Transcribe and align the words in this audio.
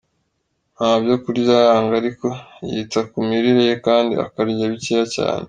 Nta 0.75 0.91
byo 1.01 1.15
kurya 1.23 1.53
yanga 1.67 1.93
ariko 2.01 2.27
yita 2.71 3.01
ku 3.09 3.17
mirire 3.27 3.61
ye 3.69 3.75
kandi 3.85 4.13
akarya 4.25 4.65
bikeya 4.73 5.05
cyane. 5.15 5.39